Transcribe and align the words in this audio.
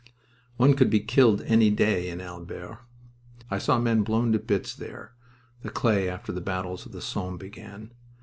One 0.57 0.73
could 0.73 0.89
be 0.89 0.99
killed 0.99 1.43
any 1.43 1.69
day 1.69 2.09
in 2.09 2.21
Albert. 2.21 2.79
I 3.51 3.59
saw 3.59 3.77
men 3.77 4.01
blown 4.01 4.31
to 4.31 4.39
bits 4.39 4.73
there 4.73 5.13
the 5.61 5.69
clay 5.69 6.09
after 6.09 6.31
the 6.31 6.41
battles 6.41 6.87
of 6.87 6.91
the 6.91 7.01
Somme 7.03 7.37
began. 7.37 7.91